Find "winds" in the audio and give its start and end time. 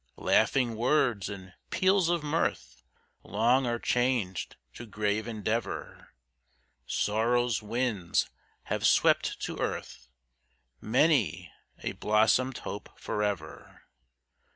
7.61-8.27